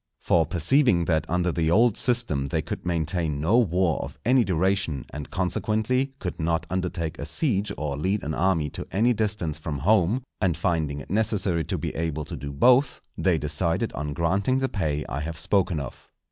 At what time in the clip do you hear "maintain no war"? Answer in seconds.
2.87-4.01